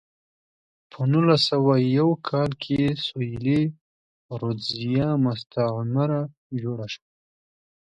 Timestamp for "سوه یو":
1.51-2.09